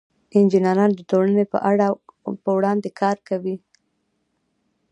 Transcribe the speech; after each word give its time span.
انجینران 0.37 0.91
د 0.95 0.99
ټولنې 1.11 1.43
په 1.51 1.57
وړاندې 2.57 2.89
کار 3.01 3.17
کوي. 3.27 3.55